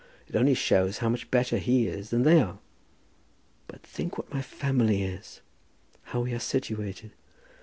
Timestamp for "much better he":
1.09-1.85